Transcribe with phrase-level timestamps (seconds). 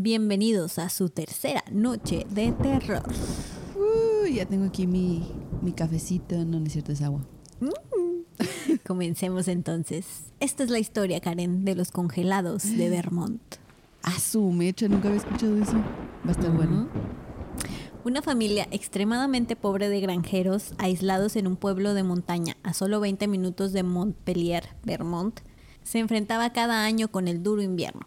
[0.00, 3.02] Bienvenidos a su tercera noche de terror.
[3.74, 5.26] Uy, ya tengo aquí mi,
[5.60, 7.26] mi cafecito, no, no es cierto, es agua.
[8.86, 10.06] Comencemos entonces.
[10.38, 13.42] Esta es la historia, Karen, de los congelados de Vermont.
[14.04, 15.78] Ah, su mecha, nunca había escuchado eso.
[16.24, 16.88] Va a estar bueno.
[18.04, 23.26] Una familia extremadamente pobre de granjeros aislados en un pueblo de montaña a solo 20
[23.26, 25.40] minutos de Montpelier, Vermont,
[25.82, 28.06] se enfrentaba cada año con el duro invierno.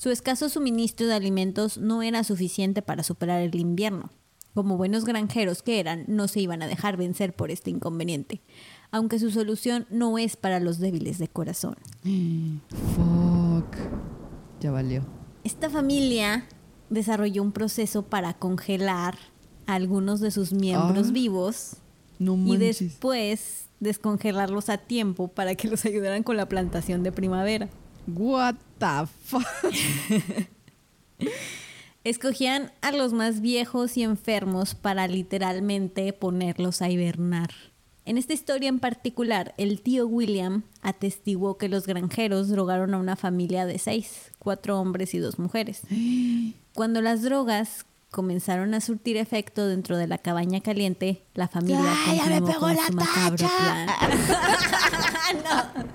[0.00, 4.08] Su escaso suministro de alimentos no era suficiente para superar el invierno.
[4.54, 8.40] Como buenos granjeros que eran, no se iban a dejar vencer por este inconveniente,
[8.92, 11.76] aunque su solución no es para los débiles de corazón.
[12.96, 13.76] Fuck.
[14.60, 15.04] Ya valió.
[15.44, 16.46] Esta familia
[16.88, 19.18] desarrolló un proceso para congelar
[19.66, 21.76] a algunos de sus miembros Ah, vivos
[22.18, 27.68] No y después descongelarlos a tiempo para que los ayudaran con la plantación de primavera.
[28.06, 29.46] What the fuck.
[32.04, 37.50] Escogían a los más viejos y enfermos para literalmente ponerlos a hibernar.
[38.06, 43.16] En esta historia en particular, el tío William atestiguó que los granjeros drogaron a una
[43.16, 45.82] familia de seis, cuatro hombres y dos mujeres.
[46.74, 52.16] Cuando las drogas comenzaron a surtir efecto dentro de la cabaña caliente, la familia ¡Ay,
[52.16, 53.36] ya me pegó con la tacha!
[53.36, 53.88] plan.
[55.86, 55.89] Pero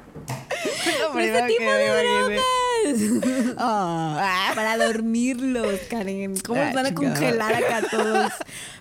[1.20, 2.42] ¡Este tipo de drogas!
[3.58, 6.36] Ah, Para dormirlos, Karen.
[6.42, 7.16] ¿Cómo Ah, van a chingada.
[7.16, 8.32] congelar acá todos?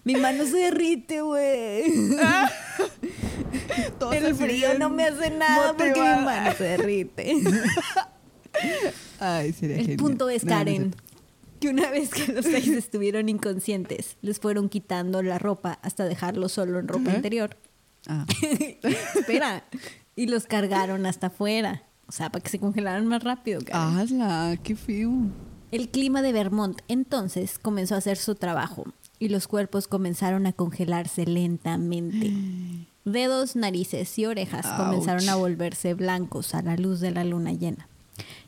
[0.05, 1.85] Mi mano se derrite, güey.
[4.13, 7.35] El frío no me hace nada porque mi mano se derrite.
[9.21, 9.97] Ay, sería El genial.
[9.98, 10.95] punto es, No, no es Karen,
[11.61, 16.53] que una vez que los seis estuvieron inconscientes, les fueron quitando la ropa hasta dejarlos
[16.53, 17.57] solo en ropa interior.
[18.07, 18.27] Ah,
[19.14, 19.64] Espera.
[20.17, 21.85] Y los cargaron hasta afuera.
[22.09, 25.13] O sea, para que se congelaran más rápido, hazla, qué feo.
[25.70, 28.85] El clima de Vermont entonces comenzó a hacer su trabajo
[29.19, 32.33] y los cuerpos comenzaron a congelarse lentamente.
[33.05, 34.77] Dedos, narices y orejas Ouch.
[34.77, 37.89] comenzaron a volverse blancos a la luz de la luna llena.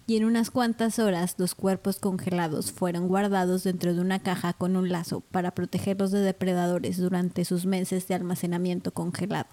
[0.06, 4.77] Y en unas cuantas horas los cuerpos congelados fueron guardados dentro de una caja con
[4.77, 9.49] un lazo para protegerlos de depredadores durante sus meses de almacenamiento congelado.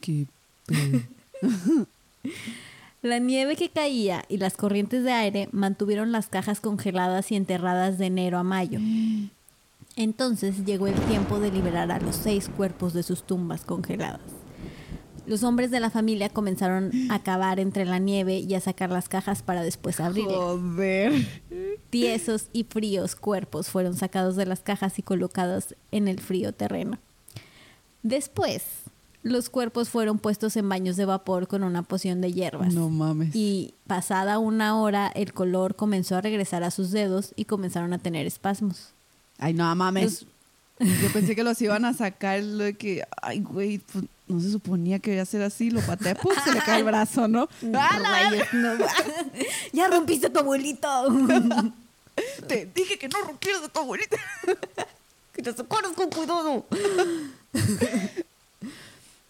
[0.00, 0.26] Qué.
[3.02, 7.98] La nieve que caía y las corrientes de aire mantuvieron las cajas congeladas y enterradas
[7.98, 8.78] de enero a mayo.
[9.96, 14.20] Entonces llegó el tiempo de liberar a los seis cuerpos de sus tumbas congeladas.
[15.26, 19.08] Los hombres de la familia comenzaron a cavar entre la nieve y a sacar las
[19.08, 20.26] cajas para después abrir.
[20.26, 21.26] Joder.
[21.90, 26.98] Tiesos y fríos cuerpos fueron sacados de las cajas y colocados en el frío terreno.
[28.04, 28.62] Después,
[29.22, 32.72] los cuerpos fueron puestos en baños de vapor con una poción de hierbas.
[32.74, 33.34] No mames.
[33.34, 37.98] Y pasada una hora, el color comenzó a regresar a sus dedos y comenzaron a
[37.98, 38.88] tener espasmos.
[39.38, 40.26] Ay, no mames.
[40.80, 44.40] Los- Yo pensé que los iban a sacar lo de que, ay, güey, pues, no
[44.40, 46.32] se suponía que iba a ser así, lo patea, ¡pum!
[46.42, 47.48] se le cae el brazo, ¿no?
[47.74, 48.72] ¡Ah, Rayos, no.
[49.72, 50.88] ya rompiste a tu abuelito.
[52.48, 54.16] Te dije que no rompieras a tu abuelita.
[55.32, 56.66] que te socorras con cuidado.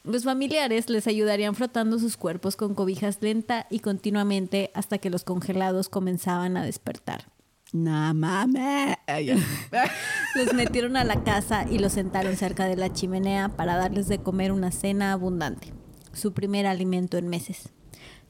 [0.04, 5.22] Los familiares les ayudarían frotando sus cuerpos con cobijas lenta y continuamente hasta que los
[5.22, 7.30] congelados comenzaban a despertar.
[7.72, 8.96] No mames.
[10.34, 14.18] Los metieron a la casa y los sentaron cerca de la chimenea para darles de
[14.18, 15.72] comer una cena abundante,
[16.12, 17.70] su primer alimento en meses.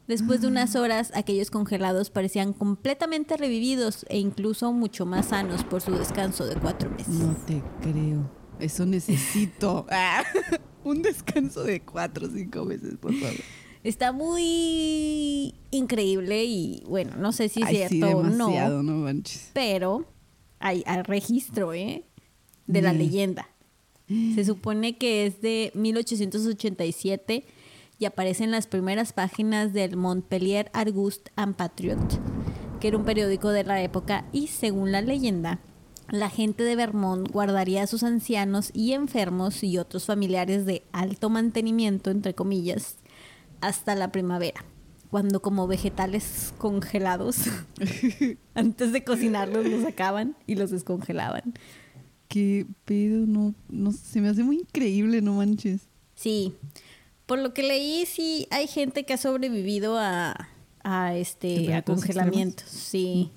[0.06, 5.80] Después de unas horas, aquellos congelados parecían completamente revividos e incluso mucho más sanos por
[5.80, 7.08] su descanso de cuatro meses.
[7.08, 8.41] No te creo.
[8.62, 9.86] Eso necesito.
[9.90, 10.24] Ah,
[10.84, 13.36] Un descanso de cuatro o cinco meses, por favor.
[13.84, 18.82] Está muy increíble y bueno, no sé si es Ay, sí, cierto o no, demasiado,
[18.82, 19.50] no manches.
[19.52, 20.06] pero
[20.58, 22.04] hay, hay registro ¿eh?
[22.66, 23.48] de la leyenda.
[24.34, 27.44] Se supone que es de 1887
[27.98, 31.98] y aparece en las primeras páginas del Montpellier Argust and Patriot,
[32.80, 35.60] que era un periódico de la época y según la leyenda,
[36.12, 41.30] la gente de Vermont guardaría a sus ancianos y enfermos y otros familiares de alto
[41.30, 42.98] mantenimiento, entre comillas,
[43.62, 44.62] hasta la primavera,
[45.10, 47.38] cuando como vegetales congelados,
[48.54, 51.54] antes de cocinarlos los sacaban y los descongelaban.
[52.28, 55.88] Qué pedo, no, no, se me hace muy increíble, no manches.
[56.14, 56.52] Sí,
[57.24, 60.50] por lo que leí, sí hay gente que ha sobrevivido a,
[60.84, 63.30] a este a ¿Temperaturas congelamientos, sí,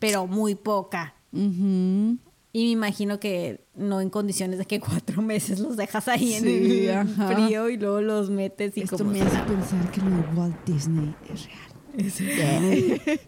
[0.00, 1.14] pero muy poca.
[1.32, 2.18] Ujú.
[2.52, 6.42] Y me imagino que no en condiciones de que cuatro meses los dejas ahí en
[6.44, 7.28] Sí, el ajá.
[7.34, 10.64] frío y luego los metes y Esto como me hace pensar que lo de Walt
[10.64, 13.00] Disney es real.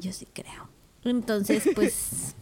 [0.00, 0.68] Yo sí creo.
[1.04, 2.34] Entonces, pues,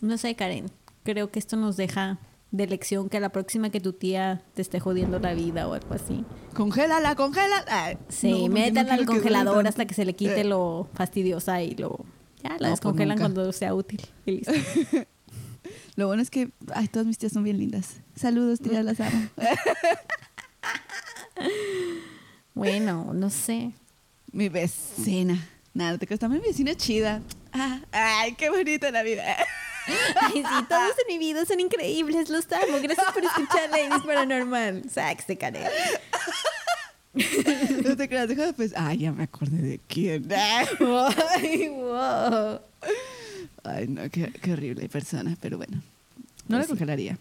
[0.00, 0.66] no sé, Karen.
[1.04, 2.18] Creo que esto nos deja
[2.52, 5.72] de lección que a la próxima que tu tía te esté jodiendo la vida o
[5.74, 6.24] algo así.
[6.54, 7.98] Congélala, congélala.
[8.08, 10.44] Sí, No, métanla al congelador hasta que se le quite Eh.
[10.44, 12.04] lo fastidiosa y lo...
[12.42, 14.00] Ya, la No, descongelan cuando sea útil.
[14.26, 14.52] Y listo.
[15.96, 17.96] Lo bueno es que, ay, todas mis tías son bien lindas.
[18.16, 19.28] Saludos, tías, las amo.
[22.54, 23.72] bueno, no sé.
[24.32, 25.48] mi vecina.
[25.74, 27.22] Nada, te también mi vecina chida.
[27.52, 29.24] Ah, ay, qué bonita la vida.
[30.20, 32.78] Ay, sí, todos en mi vida son increíbles, los amo.
[32.80, 34.84] Gracias por escuchar Ladies Paranormal.
[34.88, 35.64] Sáquese, Karen.
[37.84, 38.78] No te creas, deja de pensar.
[38.86, 40.26] Ay, ya me acordé de quién.
[41.36, 42.60] Ay, wow.
[43.64, 45.82] Ay, no, qué, qué horrible persona, pero bueno.
[46.48, 47.18] No la Pues congelaría.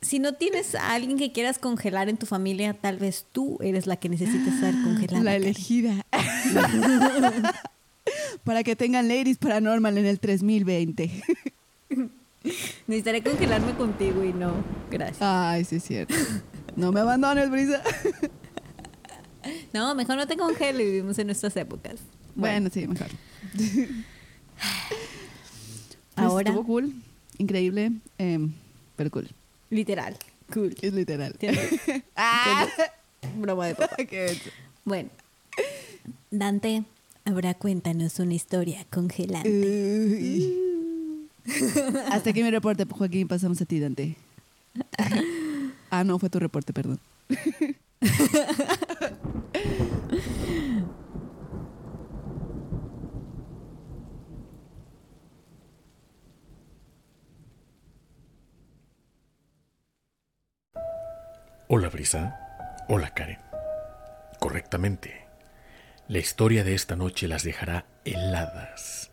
[0.00, 3.86] Si no tienes a alguien que quieras congelar en tu familia, tal vez tú eres
[3.86, 5.22] la que necesita ser congelada.
[5.24, 6.04] La elegida.
[8.44, 11.22] Para que tengan Ladies Paranormal en el 3020.
[12.86, 14.52] Necesitaré congelarme contigo y no.
[14.90, 15.18] Gracias.
[15.20, 16.14] Ay, sí es cierto.
[16.76, 17.82] No me abandones, Brisa.
[19.76, 21.96] No, mejor no te congelo y vivimos en nuestras épocas.
[22.34, 23.08] Bueno, sí, mejor.
[26.14, 26.94] Pues Ahora- Estuvo cool,
[27.36, 28.50] increíble, em,
[28.96, 29.28] pero cool.
[29.68, 30.16] Literal.
[30.50, 30.74] Cool.
[30.80, 31.36] Es literal.
[32.16, 32.66] Ah.
[33.36, 33.96] Broma de papá.
[34.86, 35.10] Bueno.
[36.30, 36.84] Dante,
[37.26, 40.54] ahora cuéntanos una historia congelante.
[42.10, 43.28] Hasta aquí mi reporte, Joaquín.
[43.28, 44.16] Pasamos a ti, Dante.
[45.90, 46.98] Ah, no, fue tu reporte, perdón.
[61.68, 62.38] Hola Brisa.
[62.88, 63.40] Hola Karen.
[64.38, 65.26] Correctamente.
[66.06, 69.10] La historia de esta noche las dejará heladas,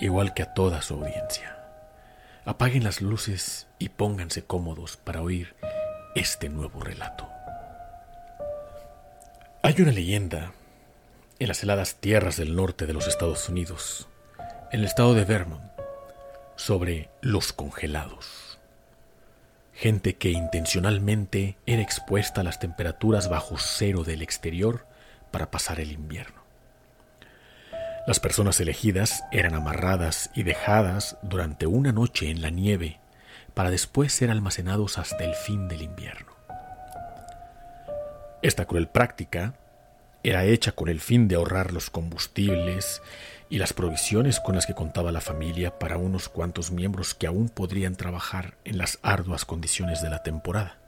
[0.00, 1.58] igual que a toda su audiencia.
[2.46, 5.54] Apaguen las luces y pónganse cómodos para oír
[6.14, 7.35] este nuevo relato.
[9.66, 10.52] Hay una leyenda
[11.40, 14.06] en las heladas tierras del norte de los Estados Unidos,
[14.70, 15.72] en el estado de Vermont,
[16.54, 18.46] sobre los congelados
[19.76, 24.86] gente que intencionalmente era expuesta a las temperaturas bajo cero del exterior
[25.30, 26.42] para pasar el invierno.
[28.06, 33.00] Las personas elegidas eran amarradas y dejadas durante una noche en la nieve
[33.52, 36.35] para después ser almacenados hasta el fin del invierno.
[38.46, 39.54] Esta cruel práctica
[40.22, 43.02] era hecha con el fin de ahorrar los combustibles
[43.50, 47.48] y las provisiones con las que contaba la familia para unos cuantos miembros que aún
[47.48, 50.78] podrían trabajar en las arduas condiciones de la temporada.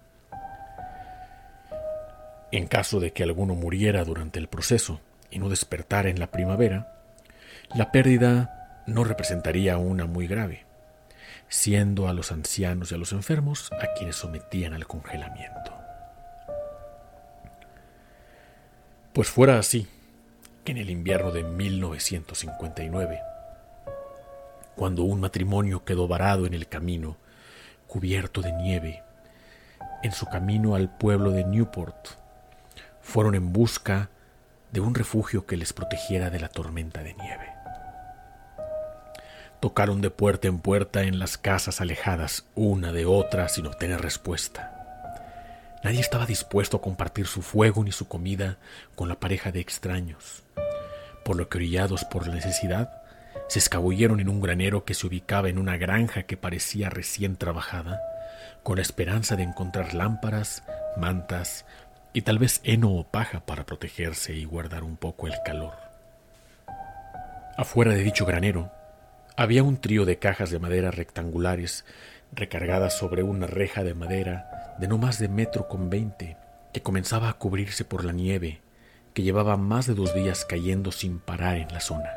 [2.53, 6.93] En caso de que alguno muriera durante el proceso y no despertara en la primavera,
[7.75, 10.65] la pérdida no representaría una muy grave,
[11.49, 15.78] siendo a los ancianos y a los enfermos a quienes sometían al congelamiento.
[19.13, 19.89] Pues fuera así,
[20.65, 23.21] que en el invierno de 1959,
[24.77, 27.17] cuando un matrimonio quedó varado en el camino,
[27.87, 29.03] cubierto de nieve,
[30.03, 32.09] en su camino al pueblo de Newport,
[33.01, 34.11] fueron en busca
[34.71, 37.49] de un refugio que les protegiera de la tormenta de nieve.
[39.61, 44.78] Tocaron de puerta en puerta en las casas alejadas una de otra sin obtener respuesta.
[45.85, 48.59] Nadie estaba dispuesto a compartir su fuego ni su comida
[48.97, 50.43] con la pareja de extraños,
[51.25, 53.03] por lo que orillados por la necesidad,
[53.49, 58.01] se escabulleron en un granero que se ubicaba en una granja que parecía recién trabajada,
[58.63, 60.65] con la esperanza de encontrar lámparas,
[60.97, 61.65] mantas
[62.13, 65.75] y tal vez heno o paja para protegerse y guardar un poco el calor.
[67.57, 68.71] Afuera de dicho granero
[69.37, 71.85] había un trío de cajas de madera rectangulares
[72.33, 76.37] recargadas sobre una reja de madera de no más de metro con veinte
[76.73, 78.61] que comenzaba a cubrirse por la nieve
[79.15, 82.11] que llevaba más de dos días cayendo sin parar en la zona.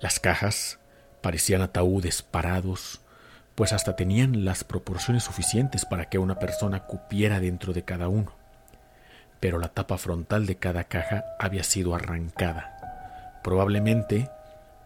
[0.00, 0.78] Las cajas
[1.20, 3.00] parecían ataúdes parados,
[3.54, 8.32] pues hasta tenían las proporciones suficientes para que una persona cupiera dentro de cada uno.
[9.40, 14.30] Pero la tapa frontal de cada caja había sido arrancada, probablemente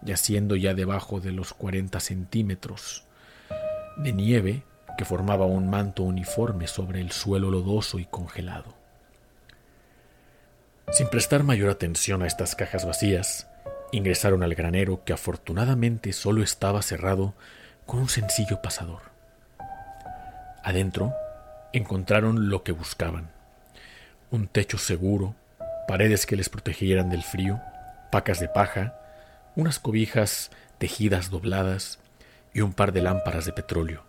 [0.02, 3.07] yaciendo ya debajo de los 40 centímetros
[3.96, 4.62] de nieve
[4.96, 8.75] que formaba un manto uniforme sobre el suelo lodoso y congelado.
[10.90, 13.49] Sin prestar mayor atención a estas cajas vacías,
[13.92, 17.34] ingresaron al granero que afortunadamente solo estaba cerrado
[17.87, 19.02] con un sencillo pasador.
[20.62, 21.14] Adentro
[21.72, 23.30] encontraron lo que buscaban.
[24.30, 25.34] Un techo seguro,
[25.88, 27.61] paredes que les protegieran del frío,
[28.11, 28.99] pacas de paja,
[29.56, 31.99] unas cobijas tejidas dobladas
[32.54, 34.04] y un par de lámparas de petróleo,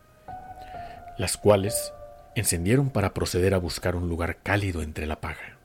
[1.17, 1.93] las cuales
[2.35, 5.57] encendieron para proceder a buscar un lugar cálido entre la paja.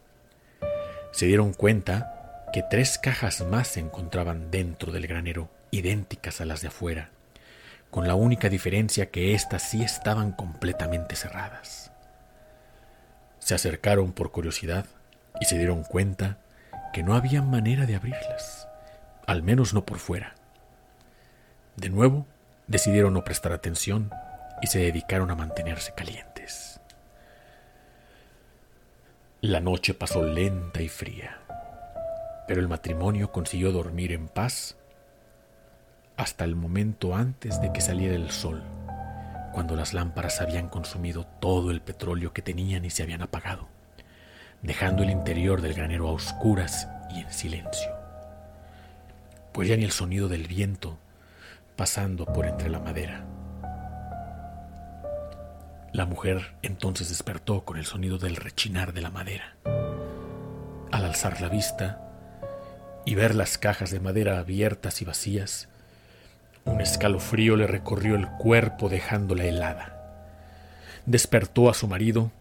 [1.13, 6.61] Se dieron cuenta que tres cajas más se encontraban dentro del granero, idénticas a las
[6.61, 7.11] de afuera,
[7.91, 11.93] con la única diferencia que éstas sí estaban completamente cerradas.
[13.39, 14.87] Se acercaron por curiosidad
[15.41, 16.39] y se dieron cuenta
[16.93, 18.69] que no había manera de abrirlas,
[19.27, 20.35] al menos no por fuera.
[21.77, 22.27] De nuevo,
[22.69, 24.11] decidieron no prestar atención
[24.63, 26.81] y se dedicaron a mantenerse calientes.
[29.41, 31.41] La noche pasó lenta y fría,
[32.47, 34.77] pero el matrimonio consiguió dormir en paz
[36.17, 38.63] hasta el momento antes de que saliera el sol,
[39.53, 43.69] cuando las lámparas habían consumido todo el petróleo que tenían y se habían apagado,
[44.63, 47.93] dejando el interior del granero a oscuras y en silencio,
[49.53, 50.99] pues ya ni el sonido del viento
[51.79, 53.25] pasando por entre la madera.
[55.93, 59.55] La mujer entonces despertó con el sonido del rechinar de la madera.
[60.91, 62.01] Al alzar la vista
[63.07, 65.69] y ver las cajas de madera abiertas y vacías,
[66.65, 69.95] un escalofrío le recorrió el cuerpo dejándola helada.
[71.07, 72.33] Despertó a su marido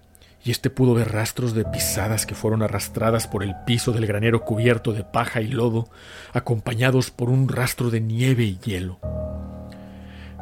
[0.44, 4.46] y éste pudo ver rastros de pisadas que fueron arrastradas por el piso del granero
[4.46, 5.90] cubierto de paja y lodo,
[6.34, 9.00] acompañados por un rastro de nieve y hielo.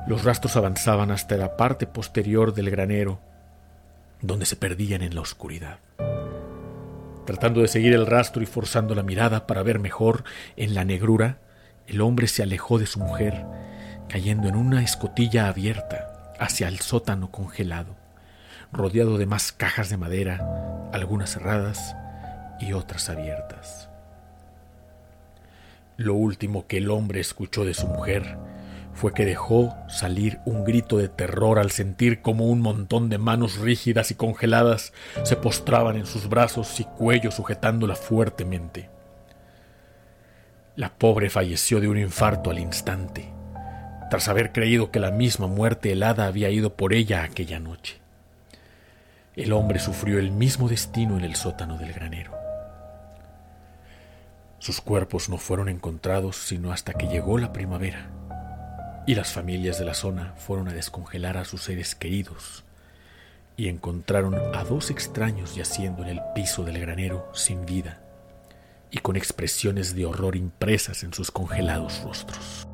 [0.08, 3.20] Los rastros avanzaban hasta la parte posterior del granero,
[4.22, 5.80] donde se perdían en la oscuridad.
[7.26, 10.24] Tratando de seguir el rastro y forzando la mirada para ver mejor
[10.58, 11.40] en la negrura,
[11.88, 13.46] el hombre se alejó de su mujer,
[14.08, 17.96] cayendo en una escotilla abierta hacia el sótano congelado,
[18.72, 21.96] rodeado de más cajas de madera, algunas cerradas
[22.60, 23.90] y otras abiertas.
[25.98, 28.38] Lo último que el hombre escuchó de su mujer
[28.94, 33.58] fue que dejó salir un grito de terror al sentir como un montón de manos
[33.58, 34.94] rígidas y congeladas
[35.24, 38.90] se postraban en sus brazos y cuello sujetándola fuertemente.
[40.78, 43.32] La pobre falleció de un infarto al instante,
[44.10, 48.05] tras haber creído que la misma muerte helada había ido por ella aquella noche.
[49.36, 52.32] El hombre sufrió el mismo destino en el sótano del granero.
[54.60, 58.10] Sus cuerpos no fueron encontrados sino hasta que llegó la primavera
[59.06, 62.64] y las familias de la zona fueron a descongelar a sus seres queridos
[63.58, 68.00] y encontraron a dos extraños yaciendo en el piso del granero sin vida
[68.90, 72.68] y con expresiones de horror impresas en sus congelados rostros.